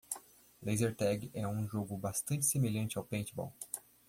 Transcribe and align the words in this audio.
Laser 0.63 0.95
tag 0.95 1.29
é 1.31 1.47
um 1.47 1.67
jogo 1.67 1.95
bastante 1.95 2.43
semelhante 2.43 2.97
ao 2.97 3.03
paintball. 3.05 3.53